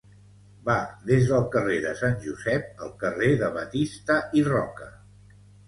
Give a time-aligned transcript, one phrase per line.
[0.69, 0.77] Va
[1.09, 4.93] des del carrer de Sant Josep al carrer de Batista i Roca.